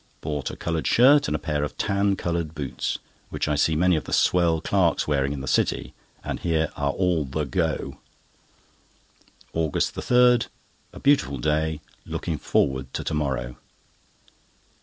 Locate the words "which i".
3.29-3.53